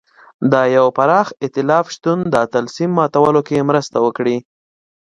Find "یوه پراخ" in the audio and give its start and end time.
0.75-1.27